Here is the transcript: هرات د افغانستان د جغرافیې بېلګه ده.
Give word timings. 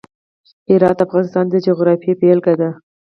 هرات 0.69 0.95
د 0.99 1.01
افغانستان 1.07 1.45
د 1.49 1.55
جغرافیې 1.65 2.13
بېلګه 2.21 2.53
ده. 2.61 2.69